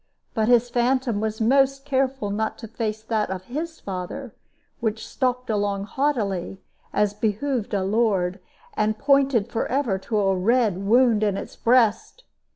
But 0.33 0.47
his 0.47 0.67
phantom 0.71 1.19
was 1.21 1.39
most 1.39 1.85
careful 1.85 2.31
not 2.31 2.57
to 2.57 2.67
face 2.67 3.03
that 3.03 3.29
of 3.29 3.43
his 3.43 3.79
father, 3.79 4.33
which 4.79 5.05
stalked 5.07 5.47
along 5.47 5.83
haughtily, 5.83 6.59
as 6.91 7.13
behooved 7.13 7.75
a 7.75 7.83
lord, 7.83 8.39
and 8.73 8.97
pointed 8.97 9.47
forever 9.49 9.99
to 9.99 10.17
a 10.17 10.35
red 10.35 10.79
wound 10.83 11.21
in 11.21 11.37
its 11.37 11.55
breast. 11.55 12.23